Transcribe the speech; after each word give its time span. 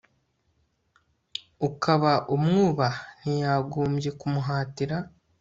ukaba 1.67 2.13
umwubaha 2.35 3.01
ntiwagombye 3.21 4.09
kumuhatira 4.19 4.97